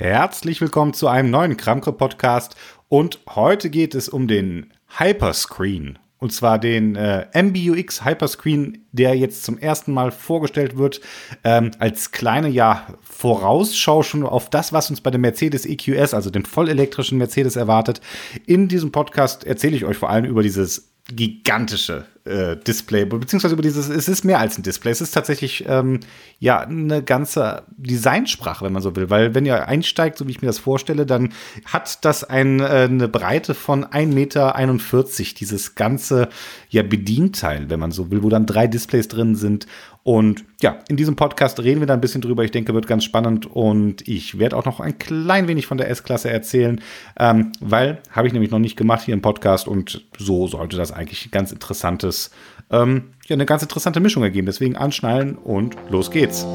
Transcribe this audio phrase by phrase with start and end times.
[0.00, 2.56] Herzlich willkommen zu einem neuen Kramkre-Podcast
[2.88, 5.98] und heute geht es um den Hyperscreen.
[6.16, 11.02] Und zwar den äh, MBUX Hyperscreen, der jetzt zum ersten Mal vorgestellt wird,
[11.44, 16.30] ähm, als kleine ja, Vorausschau schon auf das, was uns bei dem Mercedes EQS, also
[16.30, 18.00] dem vollelektrischen Mercedes, erwartet.
[18.46, 23.62] In diesem Podcast erzähle ich euch vor allem über dieses gigantische äh, Display, beziehungsweise über
[23.62, 26.00] dieses, es ist mehr als ein Display, es ist tatsächlich ähm,
[26.38, 30.42] ja eine ganze Designsprache, wenn man so will, weil wenn ihr einsteigt, so wie ich
[30.42, 31.32] mir das vorstelle, dann
[31.64, 36.28] hat das ein, äh, eine Breite von 1,41 Meter, dieses ganze
[36.68, 39.66] ja Bedienteil, wenn man so will, wo dann drei Displays drin sind
[40.02, 42.42] und ja, in diesem Podcast reden wir da ein bisschen drüber.
[42.42, 45.90] Ich denke, wird ganz spannend und ich werde auch noch ein klein wenig von der
[45.90, 46.80] S-Klasse erzählen,
[47.18, 50.92] ähm, weil habe ich nämlich noch nicht gemacht hier im Podcast und so sollte das
[50.92, 52.30] eigentlich ganz interessantes,
[52.70, 54.46] ähm, ja, eine ganz interessante Mischung ergeben.
[54.46, 56.46] Deswegen anschnallen und los geht's.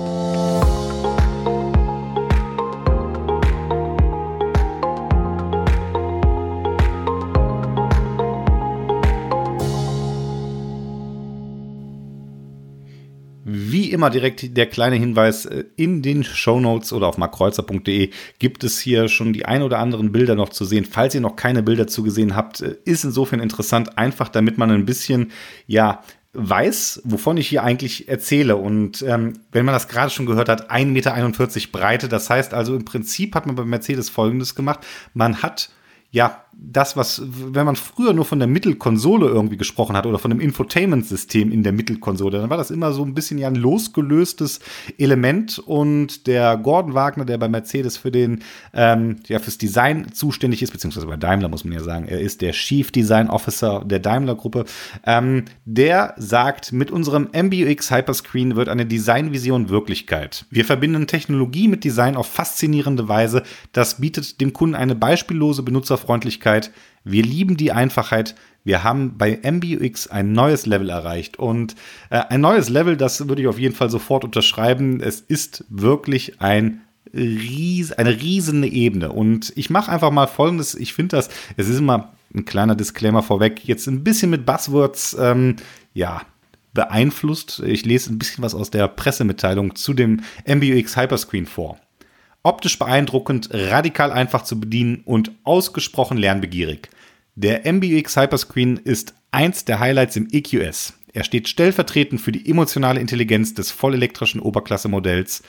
[13.95, 18.79] Immer direkt der kleine Hinweis, äh, in den Show Notes oder auf markkreuzer.de gibt es
[18.79, 20.85] hier schon die ein oder anderen Bilder noch zu sehen.
[20.85, 24.85] Falls ihr noch keine Bilder zugesehen habt, äh, ist insofern interessant, einfach damit man ein
[24.85, 25.31] bisschen,
[25.65, 28.57] ja, weiß, wovon ich hier eigentlich erzähle.
[28.57, 32.09] Und ähm, wenn man das gerade schon gehört hat, 1,41 Meter Breite.
[32.09, 34.85] Das heißt also, im Prinzip hat man bei Mercedes Folgendes gemacht.
[35.13, 35.69] Man hat
[36.15, 40.31] ja, das, was, wenn man früher nur von der Mittelkonsole irgendwie gesprochen hat oder von
[40.31, 44.59] dem Infotainment-System in der Mittelkonsole, dann war das immer so ein bisschen ja ein losgelöstes
[44.97, 50.61] Element und der Gordon Wagner, der bei Mercedes für den, ähm, ja, fürs Design zuständig
[50.61, 53.99] ist, beziehungsweise bei Daimler muss man ja sagen, er ist der Chief Design Officer der
[53.99, 54.65] Daimler-Gruppe,
[55.05, 60.45] ähm, der sagt, mit unserem MBUX Hyperscreen wird eine Designvision Wirklichkeit.
[60.49, 63.43] Wir verbinden Technologie mit Design auf faszinierende Weise.
[63.71, 65.97] Das bietet dem Kunden eine beispiellose Benutzer
[66.45, 66.71] Benutzerfreundlichkeit.
[67.03, 68.35] Wir lieben die Einfachheit.
[68.63, 71.37] Wir haben bei MBUX ein neues Level erreicht.
[71.37, 71.75] Und
[72.09, 75.01] äh, ein neues Level, das würde ich auf jeden Fall sofort unterschreiben.
[75.01, 76.81] Es ist wirklich ein
[77.13, 79.11] ries eine riesige Ebene.
[79.11, 80.73] Und ich mache einfach mal folgendes.
[80.75, 85.15] Ich finde das, es ist immer ein kleiner Disclaimer vorweg, jetzt ein bisschen mit Buzzwords,
[85.17, 85.55] ähm,
[85.93, 86.23] ja,
[86.73, 87.61] beeinflusst.
[87.65, 91.79] Ich lese ein bisschen was aus der Pressemitteilung zu dem MBUX Hyperscreen vor.
[92.45, 96.89] Optisch beeindruckend, radikal einfach zu bedienen und ausgesprochen lernbegierig.
[97.33, 100.93] Der MBUX Hyperscreen ist eins der Highlights im EQS.
[101.11, 105.41] Er steht stellvertretend für die emotionale Intelligenz des vollelektrischen Oberklasse-Modells.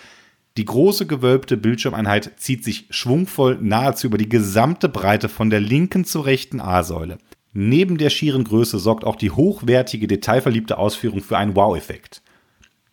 [0.56, 6.06] Die große gewölbte Bildschirmeinheit zieht sich schwungvoll nahezu über die gesamte Breite von der linken
[6.06, 7.18] zur rechten A-Säule.
[7.52, 12.22] Neben der schieren Größe sorgt auch die hochwertige, detailverliebte Ausführung für einen Wow-Effekt.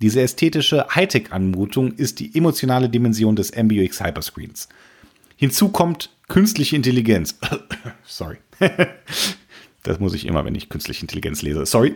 [0.04, 4.68] Diese ästhetische Hightech-Anmutung ist die emotionale Dimension des MBUX Hyperscreens.
[5.38, 7.40] Hinzu kommt künstliche Intelligenz.
[8.04, 8.36] Sorry.
[9.84, 11.66] das muss ich immer, wenn ich künstliche Intelligenz lese.
[11.66, 11.96] Sorry.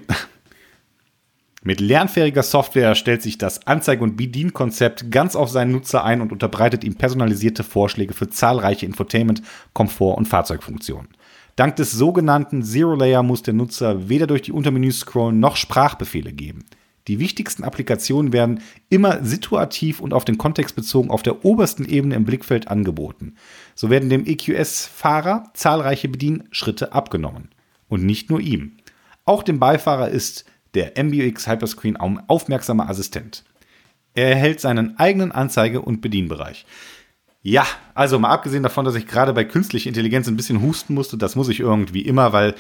[1.64, 6.32] Mit lernfähiger Software stellt sich das Anzeige- und Bedienkonzept ganz auf seinen Nutzer ein und
[6.32, 9.42] unterbreitet ihm personalisierte Vorschläge für zahlreiche Infotainment,
[9.74, 11.10] Komfort und Fahrzeugfunktionen.
[11.58, 16.32] Dank des sogenannten Zero Layer muss der Nutzer weder durch die Untermenüs scrollen noch Sprachbefehle
[16.32, 16.64] geben.
[17.08, 22.16] Die wichtigsten Applikationen werden immer situativ und auf den Kontext bezogen auf der obersten Ebene
[22.16, 23.36] im Blickfeld angeboten.
[23.76, 27.50] So werden dem EQS-Fahrer zahlreiche Bedienschritte abgenommen.
[27.88, 28.78] Und nicht nur ihm.
[29.24, 33.46] Auch dem Beifahrer ist der MBUX Hyperscreen ein aufmerksamer Assistent.
[34.14, 36.66] Er erhält seinen eigenen Anzeige- und Bedienbereich.
[37.42, 41.18] Ja, also mal abgesehen davon, dass ich gerade bei künstlicher Intelligenz ein bisschen husten musste,
[41.18, 42.56] das muss ich irgendwie immer, weil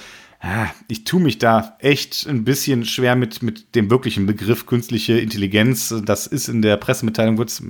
[0.87, 5.93] ich tue mich da echt ein bisschen schwer mit, mit dem wirklichen Begriff künstliche Intelligenz.
[6.05, 7.63] Das ist in der Pressemitteilung, wird's,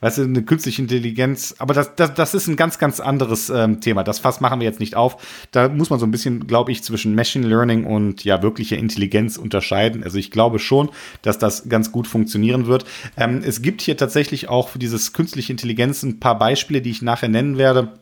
[0.00, 3.80] weißt du, eine künstliche Intelligenz, aber das, das, das ist ein ganz, ganz anderes ähm,
[3.80, 4.04] Thema.
[4.04, 5.16] Das Fass machen wir jetzt nicht auf.
[5.50, 9.38] Da muss man so ein bisschen, glaube ich, zwischen Machine Learning und ja, wirklicher Intelligenz
[9.38, 10.04] unterscheiden.
[10.04, 10.90] Also ich glaube schon,
[11.22, 12.84] dass das ganz gut funktionieren wird.
[13.16, 17.00] Ähm, es gibt hier tatsächlich auch für dieses künstliche Intelligenz ein paar Beispiele, die ich
[17.00, 17.94] nachher nennen werde,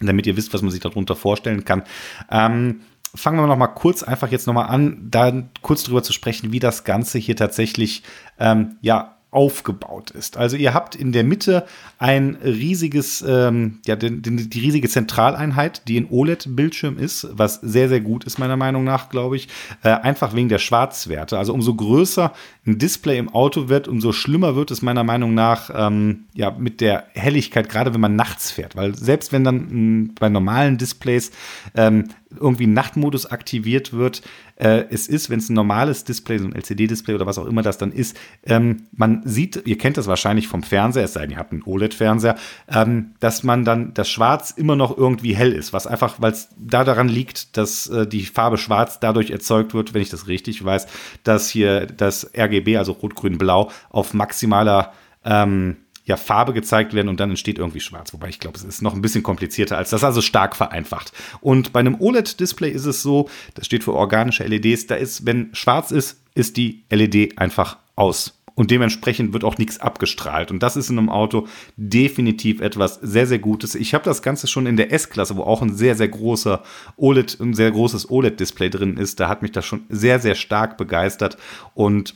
[0.00, 1.82] damit ihr wisst, was man sich darunter vorstellen kann.
[2.30, 2.80] Ähm,
[3.14, 5.32] fangen wir noch mal kurz einfach jetzt noch mal an, da
[5.62, 8.02] kurz drüber zu sprechen, wie das Ganze hier tatsächlich
[8.38, 10.36] ähm, ja aufgebaut ist.
[10.36, 11.66] Also ihr habt in der Mitte
[11.98, 18.00] ein riesiges, ähm, ja, die, die, riesige Zentraleinheit, die ein OLED-Bildschirm ist, was sehr, sehr
[18.00, 19.48] gut ist, meiner Meinung nach, glaube ich.
[19.82, 21.36] Äh, einfach wegen der Schwarzwerte.
[21.36, 22.32] Also umso größer
[22.66, 26.80] ein Display im Auto wird, umso schlimmer wird es meiner Meinung nach ähm, ja, mit
[26.80, 28.76] der Helligkeit, gerade wenn man nachts fährt.
[28.76, 31.32] Weil selbst wenn dann mh, bei normalen Displays
[31.74, 32.04] ähm,
[32.40, 34.22] irgendwie Nachtmodus aktiviert wird.
[34.56, 37.62] Äh, es ist, wenn es ein normales Display, so ein LCD-Display oder was auch immer
[37.62, 41.32] das dann ist, ähm, man sieht, ihr kennt das wahrscheinlich vom Fernseher, es sei denn,
[41.32, 42.36] ihr habt einen OLED-Fernseher,
[42.68, 46.48] ähm, dass man dann das Schwarz immer noch irgendwie hell ist, was einfach, weil es
[46.56, 50.64] da daran liegt, dass äh, die Farbe Schwarz dadurch erzeugt wird, wenn ich das richtig
[50.64, 50.86] weiß,
[51.24, 54.92] dass hier das RGB, also Rot, Grün, Blau, auf maximaler
[55.24, 58.12] ähm, ja, Farbe gezeigt werden und dann entsteht irgendwie schwarz.
[58.12, 61.12] Wobei ich glaube, es ist noch ein bisschen komplizierter als das, also stark vereinfacht.
[61.40, 65.54] Und bei einem OLED-Display ist es so, das steht für organische LEDs, da ist, wenn
[65.54, 68.40] schwarz ist, ist die LED einfach aus.
[68.56, 70.52] Und dementsprechend wird auch nichts abgestrahlt.
[70.52, 73.74] Und das ist in einem Auto definitiv etwas sehr, sehr Gutes.
[73.74, 76.62] Ich habe das Ganze schon in der S-Klasse, wo auch ein sehr, sehr großer
[76.96, 79.18] OLED, ein sehr großes OLED-Display drin ist.
[79.18, 81.36] Da hat mich das schon sehr, sehr stark begeistert.
[81.74, 82.14] Und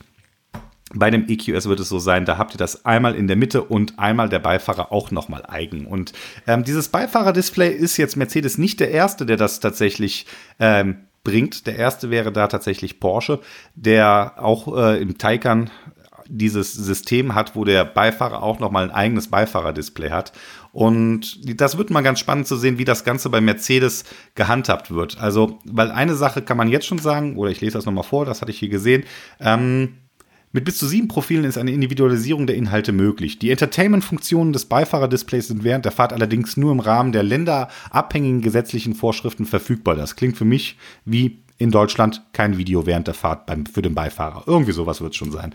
[0.94, 3.62] bei dem EQS wird es so sein, da habt ihr das einmal in der Mitte
[3.62, 5.86] und einmal der Beifahrer auch nochmal eigen.
[5.86, 6.12] Und
[6.46, 10.26] ähm, dieses Beifahrer-Display ist jetzt Mercedes nicht der erste, der das tatsächlich
[10.58, 11.66] ähm, bringt.
[11.66, 13.40] Der erste wäre da tatsächlich Porsche,
[13.74, 15.70] der auch äh, im Taycan
[16.30, 20.32] dieses System hat, wo der Beifahrer auch nochmal ein eigenes Beifahrer-Display hat.
[20.72, 24.04] Und das wird mal ganz spannend zu sehen, wie das Ganze bei Mercedes
[24.34, 25.18] gehandhabt wird.
[25.18, 28.26] Also, weil eine Sache kann man jetzt schon sagen, oder ich lese das nochmal vor,
[28.26, 29.04] das hatte ich hier gesehen.
[29.40, 29.94] Ähm,
[30.52, 33.38] mit bis zu sieben Profilen ist eine Individualisierung der Inhalte möglich.
[33.38, 38.94] Die Entertainment-Funktionen des Beifahrerdisplays sind während der Fahrt allerdings nur im Rahmen der länderabhängigen gesetzlichen
[38.94, 39.94] Vorschriften verfügbar.
[39.94, 43.94] Das klingt für mich wie in Deutschland kein Video während der Fahrt beim, für den
[43.94, 44.44] Beifahrer.
[44.46, 45.52] Irgendwie sowas wird es schon sein.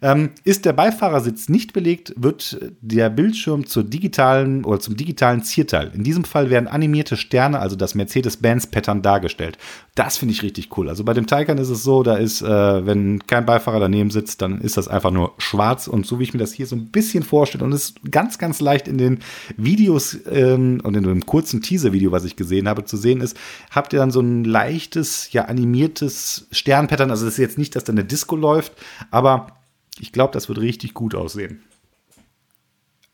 [0.00, 5.92] Ähm, ist der Beifahrersitz nicht belegt, wird der Bildschirm zur digitalen oder zum digitalen Zierteil.
[5.94, 9.58] In diesem Fall werden animierte Sterne, also das Mercedes-Benz-Pattern dargestellt.
[9.94, 10.88] Das finde ich richtig cool.
[10.88, 14.40] Also bei dem Taycan ist es so, da ist, äh, wenn kein Beifahrer daneben sitzt,
[14.40, 16.86] dann ist das einfach nur schwarz und so wie ich mir das hier so ein
[16.86, 19.18] bisschen vorstelle und es ist ganz, ganz leicht in den
[19.58, 23.36] Videos ähm, und in dem kurzen Teaser-Video, was ich gesehen habe, zu sehen ist,
[23.70, 27.10] habt ihr dann so ein leichtes, ja, animiertes Sternpattern.
[27.10, 28.72] Also es ist jetzt nicht, dass da eine Disco läuft,
[29.10, 29.58] aber
[29.98, 31.62] ich glaube, das wird richtig gut aussehen.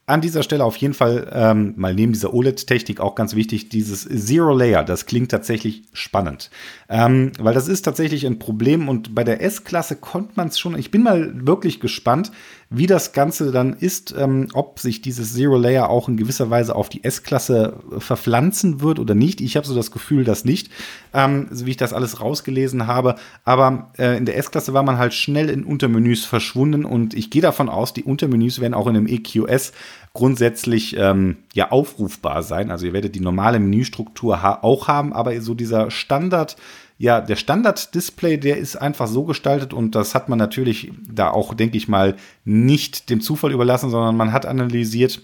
[0.07, 4.09] An dieser Stelle auf jeden Fall ähm, mal neben dieser OLED-Technik auch ganz wichtig, dieses
[4.09, 6.51] Zero Layer, das klingt tatsächlich spannend.
[6.89, 10.79] Ähm, weil das ist tatsächlich ein Problem und bei der S-Klasse konnte man es schon,
[10.79, 12.33] ich bin mal wirklich gespannt,
[12.71, 16.77] wie das Ganze dann ist, ähm, ob sich dieses Zero Layer auch in gewisser Weise
[16.77, 19.41] auf die S-Klasse verpflanzen wird oder nicht.
[19.41, 20.71] Ich habe so das Gefühl, dass nicht,
[21.15, 23.15] ähm, wie ich das alles rausgelesen habe.
[23.45, 27.43] Aber äh, in der S-Klasse war man halt schnell in Untermenüs verschwunden und ich gehe
[27.43, 29.73] davon aus, die Untermenüs werden auch in dem EQS
[30.13, 32.71] grundsätzlich ähm, ja aufrufbar sein.
[32.71, 36.57] Also ihr werdet die normale Menüstruktur ha auch haben, aber so dieser Standard
[36.99, 41.55] ja, der Standard-Display, der ist einfach so gestaltet und das hat man natürlich da auch,
[41.55, 45.23] denke ich mal, nicht dem Zufall überlassen, sondern man hat analysiert,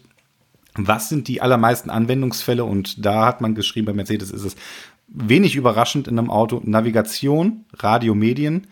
[0.77, 4.57] was sind die allermeisten Anwendungsfälle und da hat man geschrieben, bei Mercedes ist es
[5.09, 6.61] wenig überraschend in einem Auto.
[6.65, 8.69] Navigation, Radiomedien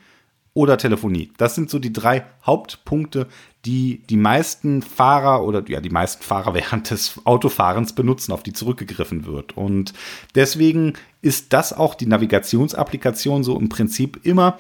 [0.54, 1.31] oder Telefonie.
[1.38, 3.26] Das sind so die drei Hauptpunkte,
[3.64, 8.52] die die meisten Fahrer oder ja die meisten Fahrer während des Autofahrens benutzen, auf die
[8.52, 9.56] zurückgegriffen wird.
[9.56, 9.93] Und
[10.34, 14.58] deswegen ist das auch die Navigationsapplikation so im Prinzip immer,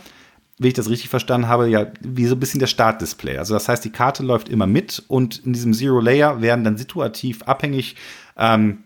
[0.58, 3.36] wie ich das richtig verstanden habe, ja wie so ein bisschen der Startdisplay.
[3.38, 6.76] Also das heißt, die Karte läuft immer mit und in diesem Zero Layer werden dann
[6.76, 7.96] situativ abhängig
[8.36, 8.84] ähm,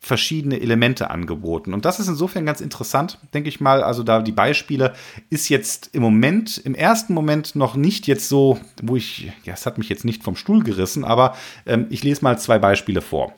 [0.00, 1.74] verschiedene Elemente angeboten.
[1.74, 3.82] Und das ist insofern ganz interessant, denke ich mal.
[3.82, 4.94] Also da die Beispiele
[5.28, 9.66] ist jetzt im Moment, im ersten Moment noch nicht jetzt so, wo ich, ja, es
[9.66, 11.36] hat mich jetzt nicht vom Stuhl gerissen, aber
[11.66, 13.34] ähm, ich lese mal zwei Beispiele vor.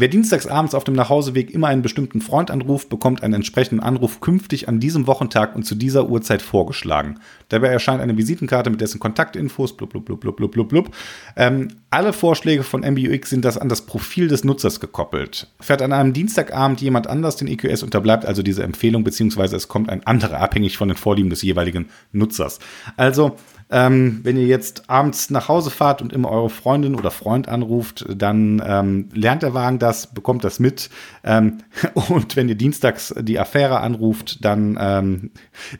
[0.00, 4.20] Wer dienstags abends auf dem Nachhauseweg immer einen bestimmten Freund anruft, bekommt einen entsprechenden Anruf
[4.20, 7.18] künftig an diesem Wochentag und zu dieser Uhrzeit vorgeschlagen.
[7.48, 10.94] Dabei erscheint eine Visitenkarte mit dessen Kontaktinfos, blub, blub, blub, blub, blub, blub, blub.
[11.34, 15.48] Ähm, alle Vorschläge von MBUX sind das an das Profil des Nutzers gekoppelt.
[15.58, 19.90] Fährt an einem Dienstagabend jemand anders den EQS, unterbleibt also diese Empfehlung, beziehungsweise es kommt
[19.90, 22.60] ein anderer abhängig von den Vorlieben des jeweiligen Nutzers.
[22.96, 23.34] Also,
[23.70, 28.06] ähm, wenn ihr jetzt abends nach Hause fahrt und immer eure Freundin oder Freund anruft,
[28.08, 30.90] dann ähm, lernt der Wagen das, bekommt das mit.
[31.24, 31.58] Ähm,
[32.08, 35.30] und wenn ihr dienstags die Affäre anruft, dann, ähm,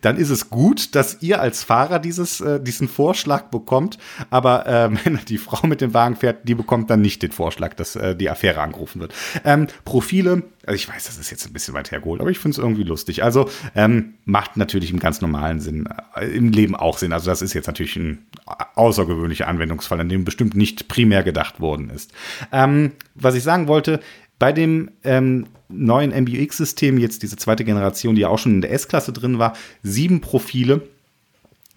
[0.00, 3.98] dann ist es gut, dass ihr als Fahrer dieses, äh, diesen Vorschlag bekommt.
[4.30, 7.74] Aber ähm, wenn die Frau mit dem Wagen fährt, die bekommt dann nicht den Vorschlag,
[7.74, 9.14] dass äh, die Affäre angerufen wird.
[9.44, 12.52] Ähm, Profile also ich weiß, das ist jetzt ein bisschen weit hergeholt, aber ich finde
[12.52, 13.22] es irgendwie lustig.
[13.24, 17.14] Also ähm, macht natürlich im ganz normalen Sinn, äh, im Leben auch Sinn.
[17.14, 18.26] Also das ist jetzt natürlich ein
[18.74, 22.12] außergewöhnlicher Anwendungsfall, an dem bestimmt nicht primär gedacht worden ist.
[22.52, 24.00] Ähm, was ich sagen wollte,
[24.38, 28.72] bei dem ähm, neuen MBUX-System, jetzt diese zweite Generation, die ja auch schon in der
[28.72, 30.82] S-Klasse drin war, sieben Profile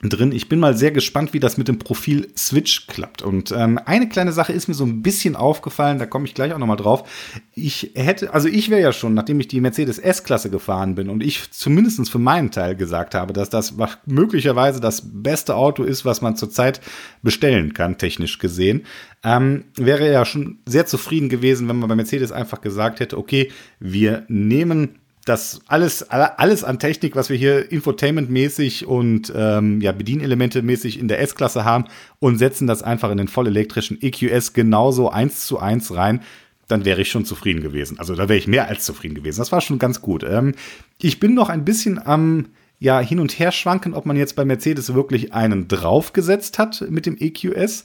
[0.09, 0.31] drin.
[0.31, 3.21] Ich bin mal sehr gespannt, wie das mit dem Profil Switch klappt.
[3.21, 6.53] Und ähm, eine kleine Sache ist mir so ein bisschen aufgefallen, da komme ich gleich
[6.53, 7.07] auch nochmal drauf.
[7.53, 11.21] Ich hätte, also ich wäre ja schon, nachdem ich die Mercedes S-Klasse gefahren bin und
[11.21, 16.21] ich zumindest für meinen Teil gesagt habe, dass das möglicherweise das beste Auto ist, was
[16.21, 16.81] man zurzeit
[17.21, 18.85] bestellen kann, technisch gesehen,
[19.23, 23.51] ähm, wäre ja schon sehr zufrieden gewesen, wenn man bei Mercedes einfach gesagt hätte, okay,
[23.79, 30.99] wir nehmen das alles, alles an Technik, was wir hier infotainmentmäßig und ähm, ja, Bedienelemente-mäßig
[30.99, 31.85] in der S-Klasse haben
[32.19, 36.21] und setzen das einfach in den vollelektrischen EQS genauso eins zu eins rein,
[36.67, 37.99] dann wäre ich schon zufrieden gewesen.
[37.99, 39.39] Also da wäre ich mehr als zufrieden gewesen.
[39.39, 40.23] Das war schon ganz gut.
[40.23, 40.53] Ähm,
[40.99, 42.47] ich bin noch ein bisschen am
[42.79, 47.05] ja, hin und her schwanken, ob man jetzt bei Mercedes wirklich einen draufgesetzt hat mit
[47.05, 47.83] dem EQS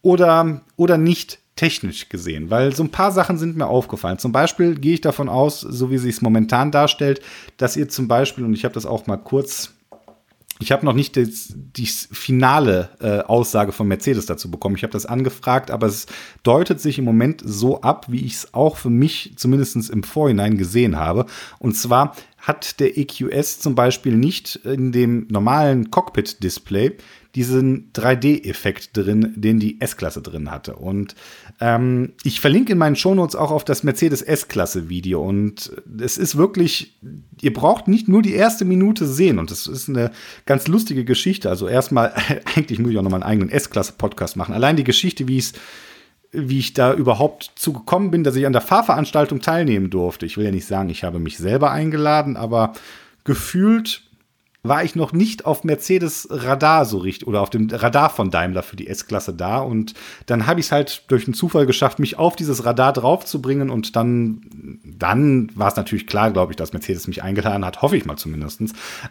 [0.00, 4.18] oder, oder nicht technisch gesehen, weil so ein paar Sachen sind mir aufgefallen.
[4.18, 7.20] Zum Beispiel gehe ich davon aus, so wie sie es momentan darstellt,
[7.56, 9.74] dass ihr zum Beispiel, und ich habe das auch mal kurz
[10.60, 14.74] ich habe noch nicht die, die finale äh, Aussage von Mercedes dazu bekommen.
[14.74, 16.06] Ich habe das angefragt, aber es
[16.42, 20.58] deutet sich im Moment so ab, wie ich es auch für mich zumindest im Vorhinein
[20.58, 21.26] gesehen habe.
[21.60, 26.96] Und zwar hat der EQS zum Beispiel nicht in dem normalen Cockpit-Display
[27.34, 30.76] diesen 3D-Effekt drin, den die S-Klasse drin hatte.
[30.76, 31.14] Und
[31.60, 35.22] ähm, ich verlinke in meinen Shownotes auch auf das Mercedes S-Klasse-Video.
[35.22, 35.70] Und
[36.00, 36.98] es ist wirklich,
[37.40, 39.38] ihr braucht nicht nur die erste Minute sehen.
[39.38, 40.10] Und das ist eine
[40.46, 41.50] ganz lustige Geschichte.
[41.50, 42.14] Also erstmal,
[42.56, 44.54] eigentlich muss ich auch noch mal einen eigenen S-Klasse-Podcast machen.
[44.54, 45.52] Allein die Geschichte, wie es
[46.30, 50.26] wie ich da überhaupt zugekommen bin, dass ich an der Fahrveranstaltung teilnehmen durfte.
[50.26, 52.74] Ich will ja nicht sagen, ich habe mich selber eingeladen, aber
[53.24, 54.02] gefühlt
[54.62, 58.62] war ich noch nicht auf Mercedes Radar so richtig oder auf dem Radar von Daimler
[58.62, 59.58] für die S-Klasse da.
[59.58, 59.94] Und
[60.26, 63.70] dann habe ich es halt durch einen Zufall geschafft, mich auf dieses Radar draufzubringen.
[63.70, 67.96] Und dann, dann war es natürlich klar, glaube ich, dass Mercedes mich eingeladen hat, hoffe
[67.96, 68.60] ich mal zumindest.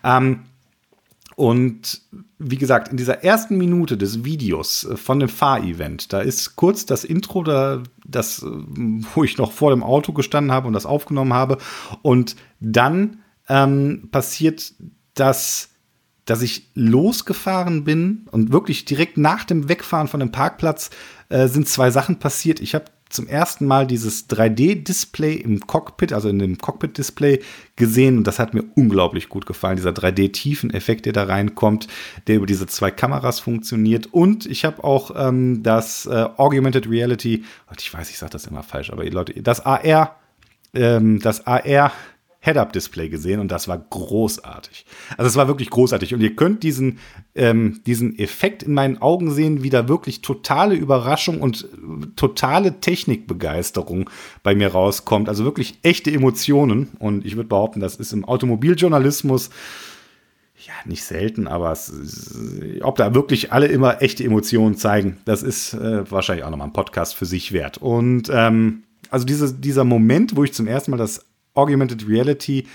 [0.03, 0.41] Ähm,
[1.37, 2.01] und
[2.39, 7.03] wie gesagt, in dieser ersten Minute des Videos von dem Fahrevent, da ist kurz das
[7.03, 11.59] Intro, da, das, wo ich noch vor dem Auto gestanden habe und das aufgenommen habe.
[12.01, 14.73] Und dann ähm, passiert
[15.19, 15.69] dass,
[16.25, 20.89] dass ich losgefahren bin und wirklich direkt nach dem Wegfahren von dem Parkplatz
[21.29, 22.59] äh, sind zwei Sachen passiert.
[22.59, 27.39] Ich habe zum ersten Mal dieses 3D-Display im Cockpit, also in dem Cockpit-Display
[27.75, 29.77] gesehen und das hat mir unglaublich gut gefallen.
[29.77, 31.87] Dieser 3D-Tiefeneffekt, der da reinkommt,
[32.27, 37.45] der über diese zwei Kameras funktioniert und ich habe auch ähm, das äh, Augmented Reality,
[37.77, 40.17] ich weiß, ich sage das immer falsch, aber Leute, das AR,
[40.73, 41.91] ähm, das AR
[42.47, 44.85] Head-Up-Display gesehen und das war großartig.
[45.17, 46.99] Also es war wirklich großartig und ihr könnt diesen,
[47.35, 52.79] ähm, diesen Effekt in meinen Augen sehen, wie da wirklich totale Überraschung und äh, totale
[52.79, 54.09] Technikbegeisterung
[54.43, 55.27] bei mir rauskommt.
[55.27, 59.49] Also wirklich echte Emotionen und ich würde behaupten, das ist im Automobiljournalismus
[60.65, 61.93] ja, nicht selten, aber es,
[62.81, 66.73] ob da wirklich alle immer echte Emotionen zeigen, das ist äh, wahrscheinlich auch nochmal ein
[66.73, 67.77] Podcast für sich wert.
[67.77, 71.26] Und ähm, also diese, dieser Moment, wo ich zum ersten Mal das
[71.57, 72.65] Augmented Reality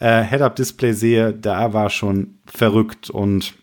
[0.00, 3.10] äh, Head-Up-Display sehe, da war schon verrückt.
[3.10, 3.54] Und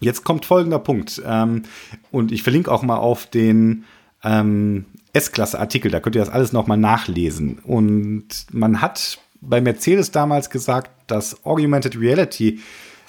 [0.00, 1.22] jetzt kommt folgender Punkt.
[1.24, 1.62] Ähm,
[2.10, 3.84] und ich verlinke auch mal auf den
[4.24, 7.58] ähm, S-Klasse-Artikel, da könnt ihr das alles nochmal nachlesen.
[7.60, 12.60] Und man hat bei Mercedes damals gesagt, dass Augmented Reality,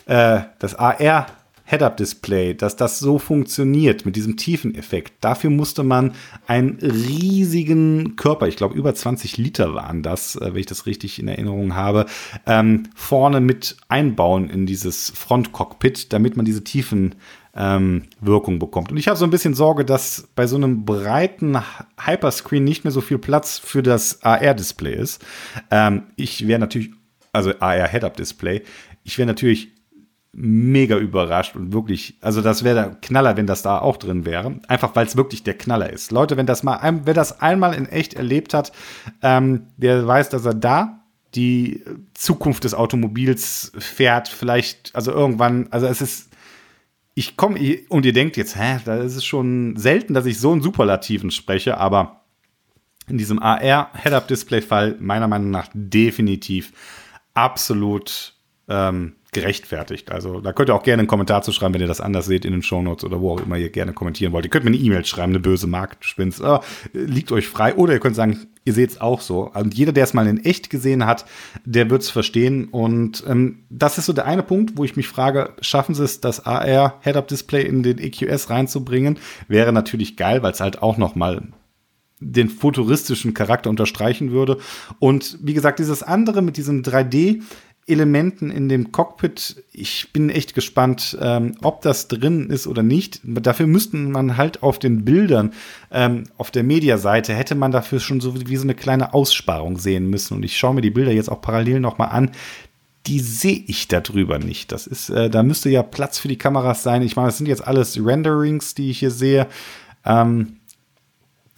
[0.06, 1.27] äh, das AR
[1.70, 5.14] Head-Up-Display, dass das so funktioniert mit diesem Tiefeneffekt.
[5.22, 6.14] Dafür musste man
[6.48, 11.20] einen riesigen Körper, ich glaube über 20 Liter waren das, äh, wenn ich das richtig
[11.20, 12.08] in Erinnerung habe,
[12.48, 17.14] ähm, vorne mit einbauen in dieses Frontcockpit, damit man diese tiefen
[17.56, 18.90] ähm, Wirkung bekommt.
[18.92, 21.56] Und ich habe so ein bisschen Sorge, dass bei so einem breiten
[22.04, 25.24] Hyperscreen nicht mehr so viel Platz für das AR-Display ist.
[25.70, 26.90] Ähm, ich wäre natürlich,
[27.32, 28.64] also AR Head-Up-Display,
[29.04, 29.79] ich wäre natürlich
[30.32, 34.60] mega überrascht und wirklich, also das wäre der Knaller, wenn das da auch drin wäre.
[34.68, 36.12] Einfach weil es wirklich der Knaller ist.
[36.12, 38.72] Leute, wenn das mal, wer das einmal in echt erlebt hat,
[39.22, 41.00] ähm, der weiß, dass er da
[41.36, 41.84] die
[42.14, 44.28] Zukunft des Automobils fährt.
[44.28, 46.30] Vielleicht, also irgendwann, also es ist,
[47.16, 47.60] ich komme,
[47.90, 51.32] und ihr denkt jetzt, hä, da ist es schon selten, dass ich so einen Superlativen
[51.32, 52.22] spreche, aber
[53.08, 56.72] in diesem AR Head-Up-Display-Fall meiner Meinung nach definitiv
[57.34, 58.36] absolut
[58.68, 60.12] ähm, gerechtfertigt.
[60.12, 62.46] Also da könnt ihr auch gerne einen Kommentar zu schreiben, wenn ihr das anders seht
[62.46, 64.46] in den Shownotes oder wo auch immer ihr gerne kommentieren wollt.
[64.46, 66.42] Ihr könnt mir eine E-Mail schreiben, eine böse Marktspinns.
[66.42, 66.60] Oh,
[66.94, 67.76] liegt euch frei.
[67.76, 69.52] Oder ihr könnt sagen, ihr seht es auch so.
[69.52, 71.26] Und jeder, der es mal in echt gesehen hat,
[71.64, 72.70] der wird es verstehen.
[72.70, 76.22] Und ähm, das ist so der eine Punkt, wo ich mich frage, schaffen sie es,
[76.22, 79.20] das AR Head-Up-Display in den EQS reinzubringen?
[79.48, 81.44] Wäre natürlich geil, weil es halt auch noch mal
[82.20, 84.58] den futuristischen Charakter unterstreichen würde.
[85.00, 87.42] Und wie gesagt, dieses andere mit diesem 3D
[87.89, 89.63] Elementen in dem Cockpit.
[89.74, 93.22] Ich bin echt gespannt, ähm, ob das drin ist oder nicht.
[93.24, 95.51] Dafür müssten man halt auf den Bildern
[95.91, 100.10] ähm, auf der Mediaseite hätte man dafür schon so wie so eine kleine Aussparung sehen
[100.10, 100.36] müssen.
[100.36, 102.31] Und ich schaue mir die Bilder jetzt auch parallel noch mal an.
[103.08, 104.72] Die sehe ich darüber nicht.
[104.72, 107.01] Das ist, äh, da müsste ja Platz für die Kameras sein.
[107.01, 109.48] Ich meine, das sind jetzt alles Renderings, die ich hier sehe.
[110.05, 110.59] Ähm,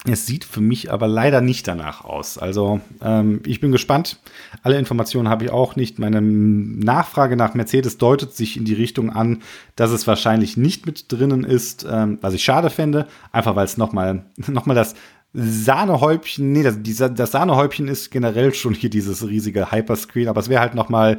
[0.04, 2.36] es sieht für mich aber leider nicht danach aus.
[2.36, 4.18] Also ähm, ich bin gespannt.
[4.62, 6.00] Alle Informationen habe ich auch nicht.
[6.00, 9.42] Meine Nachfrage nach Mercedes deutet sich in die Richtung an,
[9.76, 13.06] dass es wahrscheinlich nicht mit drinnen ist, ähm, was ich schade fände.
[13.30, 14.94] Einfach weil es nochmal noch mal das
[15.34, 16.76] Sahnehäubchen, nee, das,
[17.14, 21.16] das Sahnehäubchen ist generell schon hier dieses riesige Hyperscreen, aber es wäre halt nochmal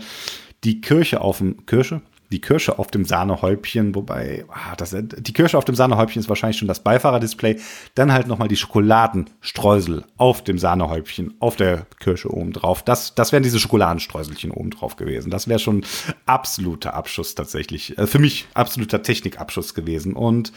[0.63, 2.01] die Kirche auf dem Kirche,
[2.33, 6.57] die Kirsche auf dem Sahnehäubchen, wobei ah, das, die Kirsche auf dem Sahnehäubchen ist wahrscheinlich
[6.57, 7.59] schon das Beifahrerdisplay.
[7.93, 12.83] Dann halt nochmal die Schokoladenstreusel auf dem Sahnehäubchen, auf der Kirsche oben drauf.
[12.83, 15.29] Das, das wären diese Schokoladenstreuselchen oben drauf gewesen.
[15.29, 15.85] Das wäre schon
[16.25, 17.97] absoluter Abschuss tatsächlich.
[17.99, 20.13] Äh, für mich absoluter Technikabschuss gewesen.
[20.13, 20.51] Und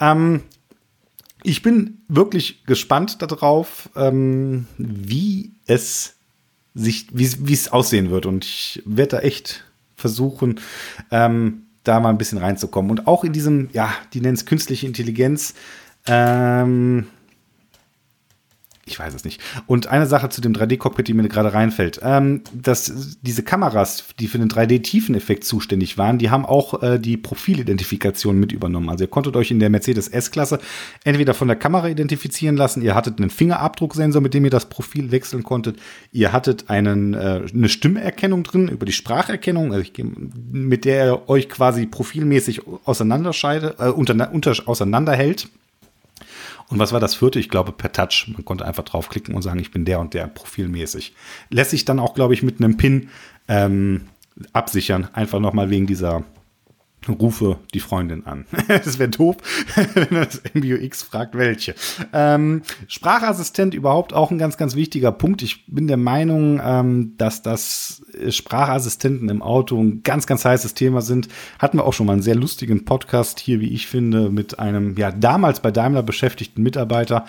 [0.00, 0.42] ähm,
[1.44, 6.16] ich bin wirklich gespannt darauf, ähm, wie es
[6.74, 8.26] sich, wie es aussehen wird.
[8.26, 9.64] Und ich werde da echt
[10.00, 10.60] versuchen,
[11.10, 12.90] ähm, da mal ein bisschen reinzukommen.
[12.90, 15.54] Und auch in diesem, ja, die nennen es künstliche Intelligenz,
[16.06, 17.06] ähm,
[18.90, 19.40] ich weiß es nicht.
[19.66, 22.00] Und eine Sache zu dem 3D-Cockpit, die mir gerade reinfällt.
[22.02, 27.16] Ähm, dass diese Kameras, die für den 3D-Tiefeneffekt zuständig waren, die haben auch äh, die
[27.16, 28.88] Profilidentifikation mit übernommen.
[28.88, 30.58] Also ihr konntet euch in der Mercedes S-Klasse
[31.04, 35.10] entweder von der Kamera identifizieren lassen, ihr hattet einen Fingerabdrucksensor, mit dem ihr das Profil
[35.10, 35.78] wechseln konntet,
[36.12, 39.92] ihr hattet einen, äh, eine Stimmerkennung drin über die Spracherkennung, also ich,
[40.50, 45.48] mit der ihr euch quasi profilmäßig auseinanderscheidet, äh, unter, unter, auseinanderhält.
[46.70, 47.40] Und was war das vierte?
[47.40, 48.32] Ich glaube per Touch.
[48.32, 51.14] Man konnte einfach draufklicken und sagen, ich bin der und der profilmäßig.
[51.50, 53.08] Lässt sich dann auch, glaube ich, mit einem Pin
[53.48, 54.02] ähm,
[54.52, 55.08] absichern.
[55.12, 56.24] Einfach nochmal wegen dieser
[57.08, 58.44] rufe die Freundin an.
[58.68, 59.36] das wäre doof,
[59.94, 61.74] wenn das MBUX fragt, welche.
[62.12, 65.42] Ähm, Sprachassistent überhaupt auch ein ganz, ganz wichtiger Punkt.
[65.42, 71.00] Ich bin der Meinung, ähm, dass das Sprachassistenten im Auto ein ganz, ganz heißes Thema
[71.00, 71.28] sind.
[71.58, 74.96] Hatten wir auch schon mal einen sehr lustigen Podcast hier, wie ich finde, mit einem,
[74.96, 77.24] ja, damals bei Daimler beschäftigten Mitarbeiter.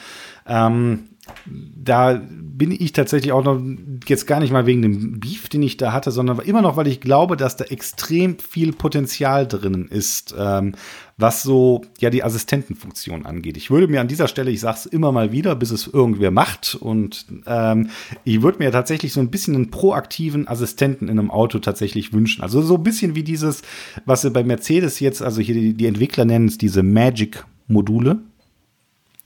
[0.47, 1.10] Ähm,
[1.45, 3.61] da bin ich tatsächlich auch noch
[4.07, 6.87] jetzt gar nicht mal wegen dem Beef, den ich da hatte, sondern immer noch, weil
[6.87, 10.73] ich glaube, dass da extrem viel Potenzial drinnen ist, ähm,
[11.17, 13.57] was so ja die Assistentenfunktion angeht.
[13.57, 16.31] Ich würde mir an dieser Stelle, ich sage es immer mal wieder, bis es irgendwer
[16.31, 17.89] macht, und ähm,
[18.23, 22.41] ich würde mir tatsächlich so ein bisschen einen proaktiven Assistenten in einem Auto tatsächlich wünschen.
[22.41, 23.61] Also so ein bisschen wie dieses,
[24.05, 28.19] was sie bei Mercedes jetzt, also hier die, die Entwickler nennen es diese Magic-Module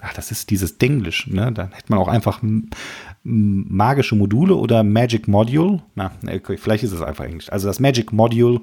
[0.02, 1.52] ach, das ist dieses Denglisch, ne?
[1.52, 2.42] Dann hätte man auch einfach
[3.24, 5.82] magische Module oder Magic Module.
[5.96, 6.12] Na,
[6.58, 7.52] vielleicht ist es einfach Englisch.
[7.52, 8.62] Also das Magic Module,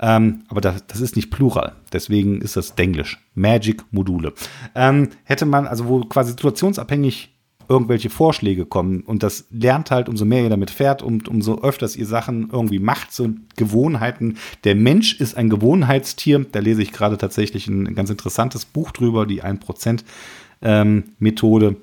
[0.00, 1.72] ähm, aber das, das, ist nicht Plural.
[1.92, 3.18] Deswegen ist das Denglisch.
[3.34, 4.34] Magic Module.
[4.74, 7.30] Ähm, hätte man, also wo quasi situationsabhängig
[7.68, 11.96] irgendwelche Vorschläge kommen und das lernt halt, umso mehr ihr damit fährt und umso öfters
[11.96, 14.36] ihr Sachen irgendwie macht, so Gewohnheiten.
[14.64, 16.44] Der Mensch ist ein Gewohnheitstier.
[16.50, 20.02] Da lese ich gerade tatsächlich ein ganz interessantes Buch drüber, die 1%
[20.62, 21.76] ähm, Methode.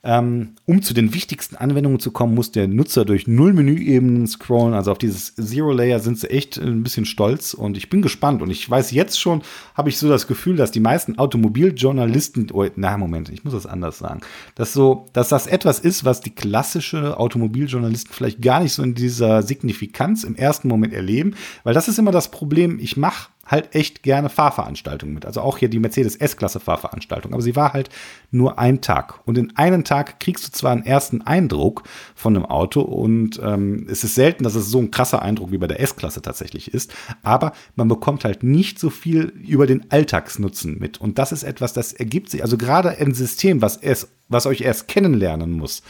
[0.06, 4.74] Ähm, um zu den wichtigsten Anwendungen zu kommen, muss der Nutzer durch null Menüebenen scrollen.
[4.74, 8.42] Also auf dieses Zero Layer sind sie echt ein bisschen stolz und ich bin gespannt.
[8.42, 9.44] Und ich weiß jetzt schon,
[9.76, 13.66] habe ich so das Gefühl, dass die meisten Automobiljournalisten, oh, na Moment, ich muss das
[13.66, 14.20] anders sagen,
[14.56, 18.96] dass so, dass das etwas ist, was die klassische Automobiljournalisten vielleicht gar nicht so in
[18.96, 22.78] dieser Signifikanz im ersten Moment erleben, weil das ist immer das Problem.
[22.80, 25.26] Ich mache halt echt gerne Fahrveranstaltungen mit.
[25.26, 27.34] Also auch hier die Mercedes S-Klasse Fahrveranstaltung.
[27.34, 27.90] Aber sie war halt
[28.32, 29.20] nur ein Tag.
[29.26, 31.84] Und in einem Tag kriegst du zwar einen ersten Eindruck
[32.16, 35.58] von einem Auto und ähm, es ist selten, dass es so ein krasser Eindruck wie
[35.58, 36.94] bei der S-Klasse tatsächlich ist.
[37.22, 41.02] Aber man bekommt halt nicht so viel über den Alltagsnutzen mit.
[41.02, 42.44] Und das ist etwas, das ergibt sich.
[42.44, 45.84] Also gerade ein System, was es, was euch erst kennenlernen muss,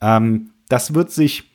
[0.00, 1.49] ähm, das wird sich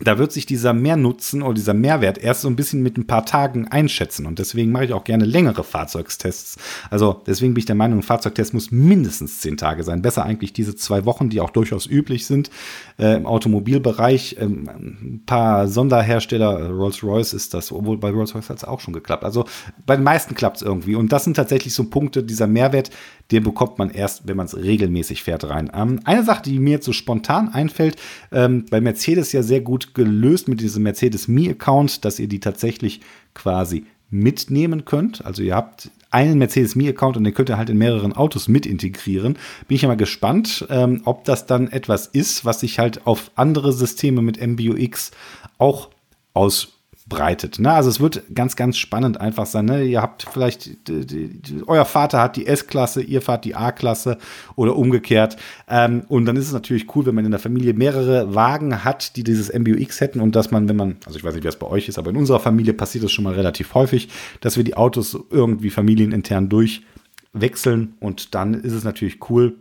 [0.00, 3.24] da wird sich dieser Mehrnutzen oder dieser Mehrwert erst so ein bisschen mit ein paar
[3.24, 4.26] Tagen einschätzen.
[4.26, 6.56] Und deswegen mache ich auch gerne längere Fahrzeugstests.
[6.90, 10.02] Also deswegen bin ich der Meinung, ein Fahrzeugtest muss mindestens zehn Tage sein.
[10.02, 12.50] Besser eigentlich diese zwei Wochen, die auch durchaus üblich sind
[12.98, 14.36] äh, im Automobilbereich.
[14.40, 19.24] Ähm, ein paar Sonderhersteller, Rolls-Royce ist das, obwohl bei Rolls-Royce hat es auch schon geklappt.
[19.24, 19.44] Also
[19.86, 20.96] bei den meisten klappt es irgendwie.
[20.96, 22.90] Und das sind tatsächlich so Punkte, dieser Mehrwert,
[23.30, 25.70] den bekommt man erst, wenn man es regelmäßig fährt, rein.
[25.74, 27.96] Ähm, eine Sache, die mir jetzt so spontan einfällt,
[28.30, 33.00] ähm, bei Mercedes ja sehr gut gelöst mit diesem Mercedes Me-Account, dass ihr die tatsächlich
[33.34, 35.24] quasi mitnehmen könnt.
[35.24, 38.66] Also ihr habt einen Mercedes Me-Account und den könnt ihr halt in mehreren Autos mit
[38.66, 39.34] integrieren.
[39.66, 43.30] Bin ich ja mal gespannt, ähm, ob das dann etwas ist, was sich halt auf
[43.34, 45.10] andere Systeme mit MBUX
[45.58, 45.88] auch
[46.34, 47.58] aus ausbreitet.
[47.58, 47.72] Ne?
[47.72, 49.66] Also es wird ganz, ganz spannend einfach sein.
[49.66, 49.84] Ne?
[49.84, 54.18] Ihr habt vielleicht, die, die, euer Vater hat die S-Klasse, ihr fahrt die A-Klasse
[54.56, 55.36] oder umgekehrt.
[55.68, 59.16] Ähm, und dann ist es natürlich cool, wenn man in der Familie mehrere Wagen hat,
[59.16, 61.58] die dieses MBUX hätten und dass man, wenn man, also ich weiß nicht, wie das
[61.58, 64.08] bei euch ist, aber in unserer Familie passiert das schon mal relativ häufig,
[64.40, 69.56] dass wir die Autos irgendwie familienintern durchwechseln und dann ist es natürlich cool,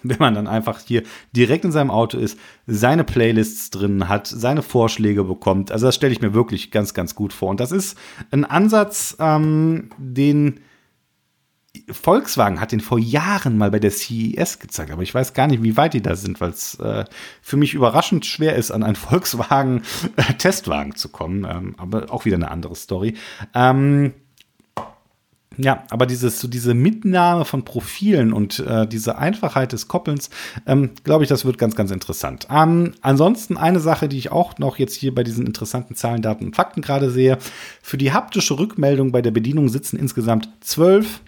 [0.02, 1.02] wenn man dann einfach hier
[1.34, 5.72] direkt in seinem Auto ist, seine Playlists drin hat, seine Vorschläge bekommt.
[5.72, 7.50] Also das stelle ich mir wirklich ganz, ganz gut vor.
[7.50, 7.96] Und das ist
[8.30, 10.60] ein Ansatz, ähm, den
[11.88, 15.62] Volkswagen hat den vor Jahren mal bei der CES gezeigt, aber ich weiß gar nicht,
[15.62, 17.04] wie weit die da sind, weil es äh,
[17.42, 21.46] für mich überraschend schwer ist, an einen Volkswagen-Testwagen zu kommen.
[21.48, 23.14] Ähm, aber auch wieder eine andere Story.
[23.54, 24.14] Ähm,
[25.56, 30.30] ja, aber dieses, so diese Mitnahme von Profilen und äh, diese Einfachheit des Koppelns,
[30.66, 32.46] ähm, glaube ich, das wird ganz, ganz interessant.
[32.50, 36.46] Ähm, ansonsten eine Sache, die ich auch noch jetzt hier bei diesen interessanten Zahlen, Daten
[36.46, 37.36] und Fakten gerade sehe.
[37.82, 41.20] Für die haptische Rückmeldung bei der Bedienung sitzen insgesamt zwölf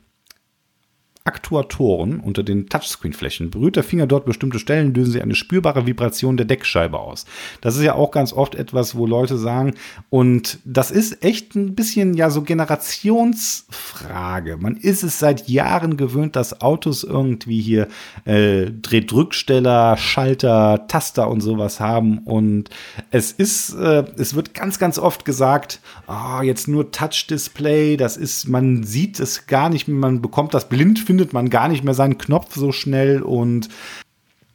[1.24, 3.50] Aktuatoren unter den Touchscreen-Flächen.
[3.50, 7.26] Berührt der Finger dort bestimmte Stellen, lösen sie eine spürbare Vibration der Deckscheibe aus.
[7.60, 9.74] Das ist ja auch ganz oft etwas, wo Leute sagen,
[10.10, 14.56] und das ist echt ein bisschen ja so Generationsfrage.
[14.56, 17.86] Man ist es seit Jahren gewöhnt, dass Autos irgendwie hier
[18.24, 22.18] äh, Drehdrücksteller, Schalter, Taster und sowas haben.
[22.18, 22.68] Und
[23.10, 28.48] es ist, äh, es wird ganz, ganz oft gesagt, oh, jetzt nur Touch-Display, das ist,
[28.48, 31.92] man sieht es gar nicht man bekommt das blind für findet man gar nicht mehr
[31.92, 33.68] seinen Knopf so schnell und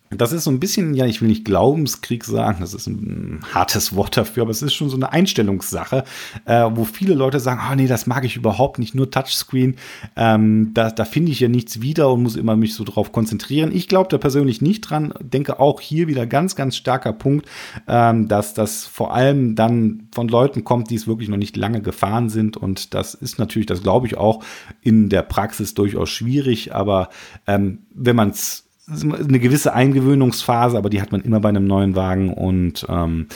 [0.10, 3.96] das ist so ein bisschen, ja, ich will nicht Glaubenskrieg sagen, das ist ein hartes
[3.96, 6.06] Wort dafür, aber es ist schon so eine Einstellungssache,
[6.46, 9.76] äh, wo viele Leute sagen, oh, nee, das mag ich überhaupt nicht, nur Touchscreen,
[10.16, 13.72] ähm, da, da finde ich ja nichts wieder und muss immer mich so drauf konzentrieren.
[13.74, 17.48] Ich glaube da persönlich nicht dran, denke auch hier wieder ganz, ganz starker Punkt,
[17.88, 21.82] ähm, dass das vor allem dann von Leuten kommt, die es wirklich noch nicht lange
[21.82, 24.44] gefahren sind und das ist natürlich, das glaube ich auch
[24.82, 27.10] in der Praxis durchaus schwierig, aber
[27.46, 31.96] ähm, wenn man es eine gewisse Eingewöhnungsphase, aber die hat man immer bei einem neuen
[31.96, 32.34] Wagen.
[32.34, 33.28] Und ähm,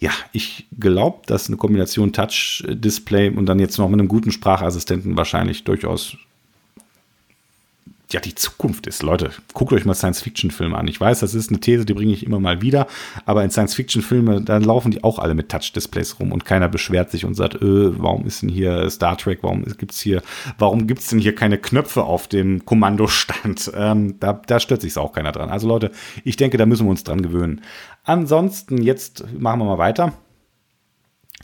[0.00, 5.16] ja, ich glaube, dass eine Kombination Touch-Display und dann jetzt noch mit einem guten Sprachassistenten
[5.16, 6.16] wahrscheinlich durchaus
[8.14, 9.02] ja die Zukunft ist.
[9.02, 10.88] Leute, guckt euch mal Science-Fiction-Filme an.
[10.88, 12.86] Ich weiß, das ist eine These, die bringe ich immer mal wieder,
[13.26, 17.24] aber in Science-Fiction-Filmen, da laufen die auch alle mit Touch-Displays rum und keiner beschwert sich
[17.24, 20.22] und sagt, äh, warum ist denn hier Star Trek, warum gibt's hier,
[20.58, 23.72] warum gibt's denn hier keine Knöpfe auf dem Kommandostand?
[23.76, 25.50] Ähm, da, da stört sich auch keiner dran.
[25.50, 25.90] Also Leute,
[26.22, 27.60] ich denke, da müssen wir uns dran gewöhnen.
[28.04, 30.12] Ansonsten, jetzt machen wir mal weiter.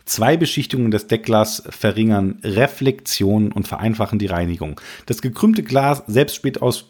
[0.04, 4.80] Zwei Beschichtungen des Deckglas verringern Reflexion und vereinfachen die Reinigung.
[5.06, 6.88] Das gekrümmte Glas selbst besteht aus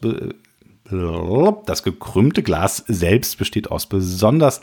[1.65, 4.61] das gekrümmte Glas selbst besteht aus besonders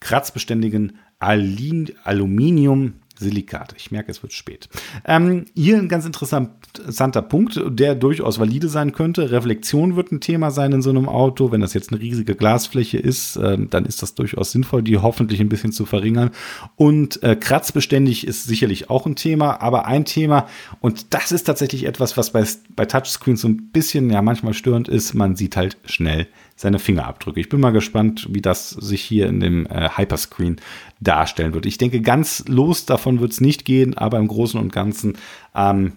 [0.00, 3.76] kratzbeständigen Aluminium Silikate.
[3.78, 4.68] Ich merke, es wird spät.
[5.04, 9.30] Ähm, hier ein ganz interessanter Punkt, der durchaus valide sein könnte.
[9.30, 11.52] Reflexion wird ein Thema sein in so einem Auto.
[11.52, 15.40] Wenn das jetzt eine riesige Glasfläche ist, äh, dann ist das durchaus sinnvoll, die hoffentlich
[15.40, 16.30] ein bisschen zu verringern.
[16.76, 20.46] Und äh, kratzbeständig ist sicherlich auch ein Thema, aber ein Thema,
[20.80, 24.88] und das ist tatsächlich etwas, was bei, bei Touchscreens so ein bisschen, ja, manchmal störend
[24.88, 26.26] ist, man sieht halt schnell
[26.60, 27.40] seine Fingerabdrücke.
[27.40, 30.60] Ich bin mal gespannt, wie das sich hier in dem äh, Hyperscreen
[31.00, 31.64] darstellen wird.
[31.64, 35.16] Ich denke, ganz los davon wird es nicht gehen, aber im Großen und Ganzen,
[35.54, 35.92] ähm,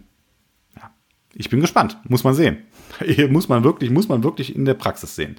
[0.78, 0.89] ja,
[1.34, 1.97] ich bin gespannt.
[2.08, 2.60] Muss man sehen.
[3.30, 5.36] muss man wirklich, muss man wirklich in der Praxis sehen.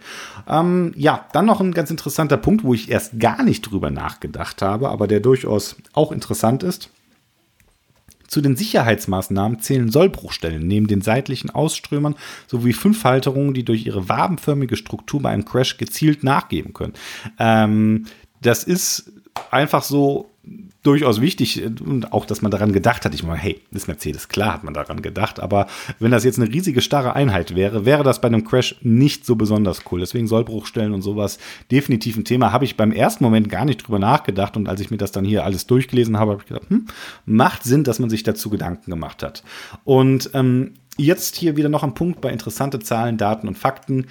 [0.47, 4.61] Ähm, ja, dann noch ein ganz interessanter Punkt, wo ich erst gar nicht drüber nachgedacht
[4.61, 6.91] habe, aber der durchaus auch interessant ist.
[8.27, 12.15] Zu den Sicherheitsmaßnahmen zählen Sollbruchstellen neben den seitlichen Ausströmern
[12.47, 16.95] sowie fünf Halterungen, die durch ihre wabenförmige Struktur bei einem Crash gezielt nachgeben können.
[17.39, 18.07] Ähm,
[18.41, 19.13] das ist
[19.51, 20.34] einfach so
[20.83, 23.15] durchaus wichtig und auch, dass man daran gedacht hat.
[23.15, 25.67] Ich meine, hey, ist Mercedes, klar hat man daran gedacht, aber
[25.99, 29.37] wenn das jetzt eine riesige starre Einheit wäre, wäre das bei einem Crash nicht so
[29.37, 30.01] besonders cool.
[30.01, 31.39] Deswegen Sollbruchstellen und sowas
[31.71, 32.53] definitiv ein Thema.
[32.53, 35.25] Habe ich beim ersten Moment gar nicht drüber nachgedacht und als ich mir das dann
[35.25, 36.87] hier alles durchgelesen habe, habe ich gedacht, hm,
[37.25, 39.43] macht Sinn, dass man sich dazu Gedanken gemacht hat.
[39.85, 44.07] Und ähm, jetzt hier wieder noch ein Punkt bei interessante Zahlen, Daten und Fakten.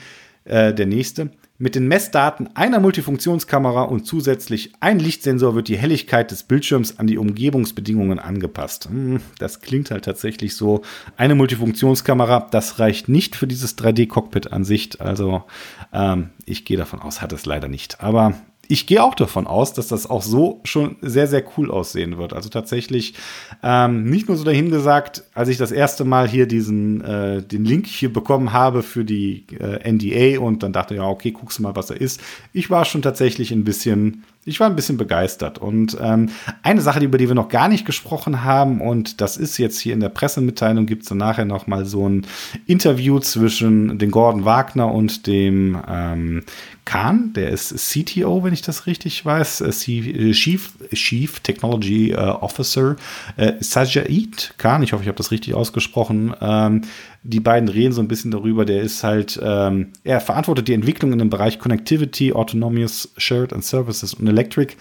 [0.45, 1.29] Äh, der nächste.
[1.63, 7.07] Mit den Messdaten einer Multifunktionskamera und zusätzlich ein Lichtsensor wird die Helligkeit des Bildschirms an
[7.07, 8.89] die Umgebungsbedingungen angepasst.
[8.89, 10.81] Hm, das klingt halt tatsächlich so.
[11.15, 14.99] Eine Multifunktionskamera, das reicht nicht für dieses 3D-Cockpit-Ansicht.
[14.99, 15.45] Also
[15.93, 18.01] ähm, ich gehe davon aus, hat es leider nicht.
[18.01, 18.33] Aber
[18.67, 22.33] ich gehe auch davon aus, dass das auch so schon sehr, sehr cool aussehen wird.
[22.33, 23.13] Also tatsächlich
[23.61, 27.87] ähm, nicht nur so dahingesagt, als ich das erste Mal hier diesen äh, den Link
[27.87, 31.75] hier bekommen habe für die äh, NDA und dann dachte ja, okay, guckst du mal,
[31.75, 32.21] was er ist.
[32.53, 35.57] Ich war schon tatsächlich ein bisschen ich war ein bisschen begeistert.
[35.57, 36.29] Und ähm,
[36.63, 39.93] eine Sache, über die wir noch gar nicht gesprochen haben, und das ist jetzt hier
[39.93, 42.27] in der Pressemitteilung, gibt es dann nachher noch mal so ein
[42.65, 46.43] Interview zwischen dem Gordon Wagner und dem ähm,
[46.85, 52.17] Kahn, der ist CTO, wenn ich das richtig weiß, äh, äh, Chief, Chief Technology äh,
[52.17, 52.95] Officer,
[53.37, 56.35] äh, Sajid Khan, ich hoffe, ich habe das richtig ausgesprochen.
[56.41, 56.81] Ähm,
[57.23, 58.65] die beiden reden so ein bisschen darüber.
[58.65, 63.63] Der ist halt, ähm, er verantwortet die Entwicklung in dem Bereich Connectivity, Autonomous Shared and
[63.63, 64.75] Services und Electric.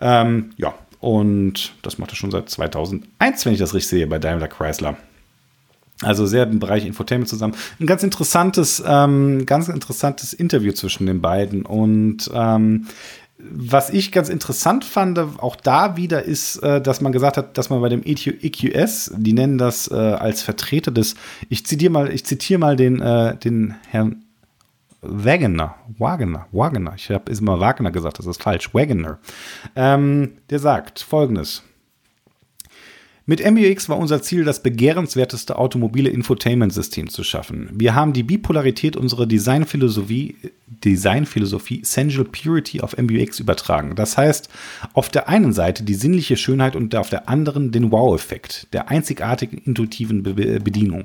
[0.00, 4.18] Ähm, ja, und das macht er schon seit 2001, wenn ich das richtig sehe, bei
[4.18, 4.96] Daimler Chrysler.
[6.02, 7.54] Also sehr im Bereich Infotainment zusammen.
[7.80, 11.64] Ein ganz interessantes, ähm, ganz interessantes Interview zwischen den beiden.
[11.64, 12.86] Und ähm,
[13.38, 17.70] was ich ganz interessant fand, auch da wieder, ist, äh, dass man gesagt hat, dass
[17.70, 21.16] man bei dem EQS, die nennen das äh, als Vertreter des,
[21.48, 24.24] ich zitiere mal, ich zitiere mal den, äh, den Herrn
[25.00, 29.18] Wagoner, Wagoner, Wagoner, ich habe immer Wagner gesagt, das ist falsch, Wagoner,
[29.74, 31.64] ähm, der sagt folgendes.
[33.24, 37.70] Mit MBUX war unser Ziel, das begehrenswerteste automobile Infotainment-System zu schaffen.
[37.72, 40.34] Wir haben die Bipolarität unserer Designphilosophie,
[40.66, 43.94] Designphilosophie Sensual Purity auf MBUX übertragen.
[43.94, 44.48] Das heißt,
[44.92, 49.58] auf der einen Seite die sinnliche Schönheit und auf der anderen den Wow-Effekt der einzigartigen
[49.58, 51.04] intuitiven Be Bedienung.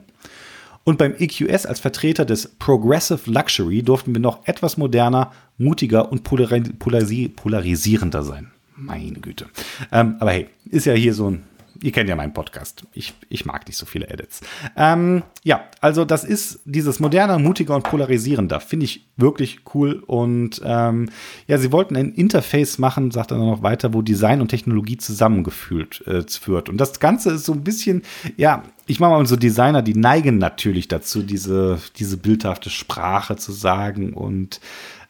[0.83, 6.23] Und beim EQS als Vertreter des Progressive Luxury durften wir noch etwas moderner, mutiger und
[6.23, 8.49] polarisi polarisierender sein.
[8.75, 9.47] Meine Güte.
[9.91, 11.43] Ähm, aber hey, ist ja hier so ein
[11.81, 12.85] ihr kennt ja meinen Podcast.
[12.93, 14.41] Ich, ich mag nicht so viele Edits.
[14.75, 18.59] Ähm, ja, also das ist dieses moderne, mutiger und polarisierender.
[18.59, 20.03] Finde ich wirklich cool.
[20.05, 21.09] Und ähm,
[21.47, 26.05] ja, sie wollten ein Interface machen, sagt er noch weiter, wo Design und Technologie zusammengeführt
[26.07, 26.69] äh, wird.
[26.69, 28.03] Und das Ganze ist so ein bisschen,
[28.35, 33.51] ja, ich mache mal so Designer, die neigen natürlich dazu, diese, diese bildhafte Sprache zu
[33.51, 34.61] sagen und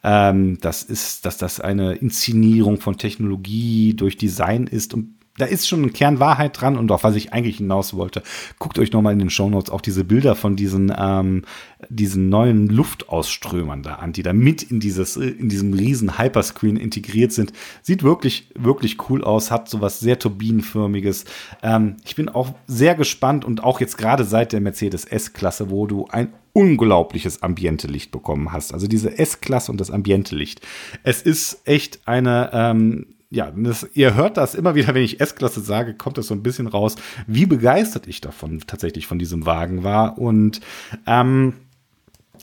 [0.04, 5.68] ähm, das ist, dass das eine Inszenierung von Technologie durch Design ist und da ist
[5.68, 8.24] schon ein Kern Wahrheit dran und auf was ich eigentlich hinaus wollte.
[8.60, 11.44] Guckt euch nochmal in den Shownotes auch diese Bilder von diesen, ähm,
[11.90, 17.32] diesen neuen Luftausströmern da an, die da mit in dieses, in diesem riesen Hyperscreen integriert
[17.32, 17.54] sind.
[17.82, 21.26] Sieht wirklich, wirklich cool aus, hat sowas sehr turbinenförmiges.
[21.62, 25.88] Ähm, ich bin auch sehr gespannt und auch jetzt gerade seit der Mercedes S-Klasse, wo
[25.88, 28.74] du ein unglaubliches Ambiente-Licht bekommen hast.
[28.74, 30.62] Also diese S-Klasse und das Ambiente-Licht.
[31.04, 35.62] Es ist echt eine, ähm, ja, das, ihr hört das immer wieder, wenn ich S-Klasse
[35.62, 36.96] sage, kommt das so ein bisschen raus,
[37.28, 40.18] wie begeistert ich davon tatsächlich von diesem Wagen war.
[40.18, 40.62] Und
[41.06, 41.54] ähm,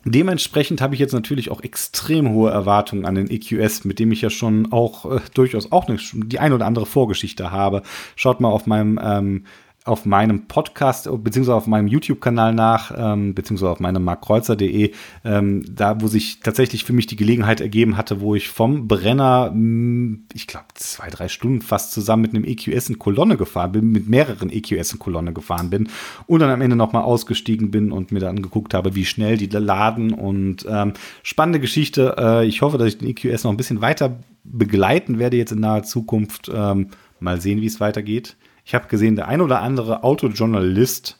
[0.06, 4.20] Dementsprechend habe ich jetzt natürlich auch extrem hohe Erwartungen an den EQS, mit dem ich
[4.20, 7.82] ja schon auch äh, durchaus auch eine, die eine oder andere Vorgeschichte habe.
[8.14, 9.44] Schaut mal auf meinem ähm,
[9.84, 14.92] auf meinem Podcast beziehungsweise auf meinem YouTube-Kanal nach, ähm, beziehungsweise auf meinem markkreuzer.de,
[15.24, 19.50] ähm, da wo sich tatsächlich für mich die Gelegenheit ergeben hatte, wo ich vom Brenner,
[19.52, 23.92] hm, ich glaube zwei, drei Stunden fast zusammen mit einem EQS in Kolonne gefahren bin,
[23.92, 25.90] mit mehreren EQS in Kolonne gefahren bin
[26.26, 29.54] und dann am Ende nochmal ausgestiegen bin und mir dann geguckt habe, wie schnell die
[29.54, 32.16] laden und ähm, spannende Geschichte.
[32.18, 35.60] Äh, ich hoffe, dass ich den EQS noch ein bisschen weiter begleiten werde jetzt in
[35.60, 36.50] naher Zukunft.
[36.52, 36.88] Ähm,
[37.20, 38.36] mal sehen, wie es weitergeht.
[38.64, 41.18] Ich habe gesehen, der ein oder andere Autojournalist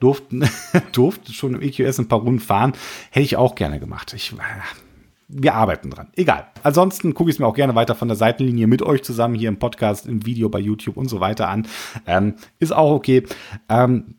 [0.00, 0.40] durfte,
[0.92, 2.72] durfte schon im EQS ein paar Runden fahren.
[3.10, 4.12] Hätte ich auch gerne gemacht.
[4.14, 4.34] Ich,
[5.28, 6.08] wir arbeiten dran.
[6.14, 6.46] Egal.
[6.62, 9.48] Ansonsten gucke ich es mir auch gerne weiter von der Seitenlinie mit euch zusammen hier
[9.48, 11.66] im Podcast, im Video bei YouTube und so weiter an.
[12.06, 13.24] Ähm, ist auch okay.
[13.68, 14.16] Ähm,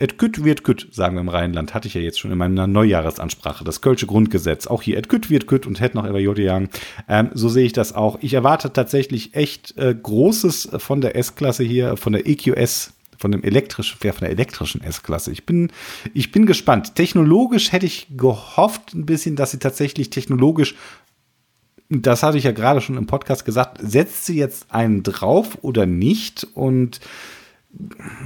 [0.00, 1.74] Et kütt wird kütt, sagen wir im Rheinland.
[1.74, 3.64] Hatte ich ja jetzt schon in meiner Neujahresansprache.
[3.64, 4.66] Das Kölsche Grundgesetz.
[4.66, 6.70] Auch hier et kütt wird kütt und hätte noch über Jodejagen.
[7.06, 8.18] Ähm, so sehe ich das auch.
[8.22, 13.42] Ich erwarte tatsächlich echt äh, Großes von der S-Klasse hier, von der EQS von dem
[13.42, 15.30] elektrischen, ja, von der elektrischen S-Klasse.
[15.30, 15.70] Ich bin,
[16.14, 16.94] ich bin gespannt.
[16.94, 20.74] Technologisch hätte ich gehofft ein bisschen, dass sie tatsächlich technologisch,
[21.90, 25.84] das hatte ich ja gerade schon im Podcast gesagt, setzt sie jetzt einen drauf oder
[25.84, 26.46] nicht?
[26.54, 27.00] Und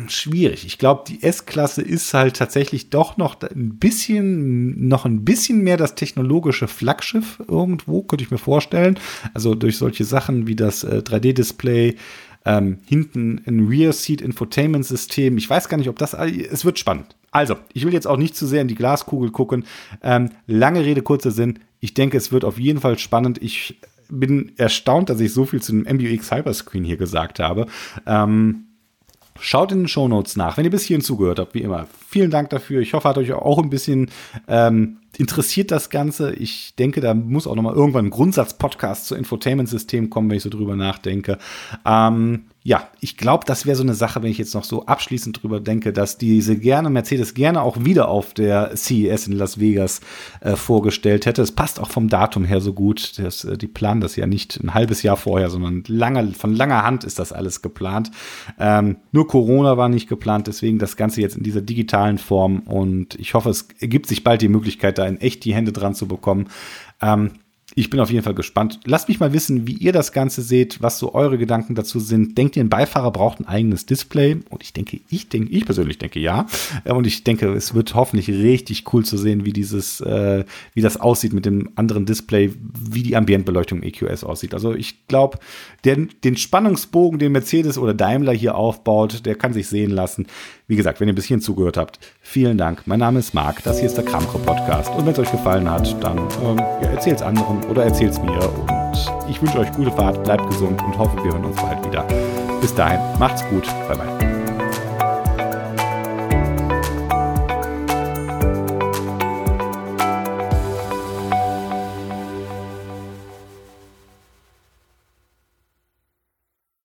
[0.08, 0.64] schwierig.
[0.64, 5.76] Ich glaube, die S-Klasse ist halt tatsächlich doch noch ein bisschen, noch ein bisschen mehr
[5.76, 8.98] das technologische Flaggschiff irgendwo, könnte ich mir vorstellen.
[9.34, 11.96] Also durch solche Sachen wie das äh, 3D-Display,
[12.46, 15.38] ähm, hinten ein Rear Seat Infotainment System.
[15.38, 17.16] Ich weiß gar nicht, ob das, es wird spannend.
[17.30, 19.64] Also, ich will jetzt auch nicht zu sehr in die Glaskugel gucken.
[20.02, 21.58] Ähm, lange Rede, kurzer Sinn.
[21.80, 23.42] Ich denke, es wird auf jeden Fall spannend.
[23.42, 27.66] Ich bin erstaunt, dass ich so viel zu dem MBUX Hyperscreen hier gesagt habe.
[28.06, 28.66] Ähm,
[29.40, 31.86] Schaut in den Show Notes nach, wenn ihr bis hierhin zugehört habt, wie immer.
[32.08, 32.80] Vielen Dank dafür.
[32.80, 34.10] Ich hoffe, hat euch auch ein bisschen
[34.46, 36.34] ähm, interessiert das Ganze.
[36.34, 40.42] Ich denke, da muss auch noch mal irgendwann ein Grundsatz-Podcast zu Infotainment-System kommen, wenn ich
[40.42, 41.38] so drüber nachdenke.
[41.84, 45.42] Ähm, ja, ich glaube, das wäre so eine Sache, wenn ich jetzt noch so abschließend
[45.42, 50.00] drüber denke, dass diese gerne Mercedes gerne auch wieder auf der CES in Las Vegas
[50.40, 51.42] äh, vorgestellt hätte.
[51.42, 53.18] Es passt auch vom Datum her so gut.
[53.18, 56.82] Das, äh, die planen das ja nicht ein halbes Jahr vorher, sondern lange, von langer
[56.84, 58.10] Hand ist das alles geplant.
[58.58, 63.14] Ähm, nur Corona war nicht geplant, deswegen das Ganze jetzt in dieser digitalen Form und
[63.16, 66.08] ich hoffe, es ergibt sich bald die Möglichkeit, da in echt die Hände dran zu
[66.08, 66.48] bekommen.
[67.02, 67.32] Ähm,
[67.74, 68.80] ich bin auf jeden Fall gespannt.
[68.84, 72.38] Lasst mich mal wissen, wie ihr das Ganze seht, was so eure Gedanken dazu sind.
[72.38, 74.38] Denkt ihr, ein Beifahrer braucht ein eigenes Display?
[74.50, 76.46] Und ich denke, ich denke, ich persönlich denke ja.
[76.84, 80.82] Äh, und ich denke, es wird hoffentlich richtig cool zu sehen, wie dieses, äh, wie
[80.82, 84.54] das aussieht mit dem anderen Display, wie die Ambientbeleuchtung EQS aussieht.
[84.54, 85.38] Also ich glaube,
[85.84, 90.26] den Spannungsbogen, den Mercedes oder Daimler hier aufbaut, der kann sich sehen lassen.
[90.66, 92.86] Wie gesagt, wenn ihr bis hierhin zugehört habt, vielen Dank.
[92.86, 94.90] Mein Name ist Marc, das hier ist der Kramko Podcast.
[94.94, 98.20] Und wenn es euch gefallen hat, dann ähm, ja, erzählt es anderen oder erzählt es
[98.20, 98.32] mir.
[98.32, 102.04] Und ich wünsche euch gute Fahrt, bleibt gesund und hoffe, wir hören uns bald wieder.
[102.62, 103.66] Bis dahin, macht's gut.
[103.88, 104.23] Bye bye.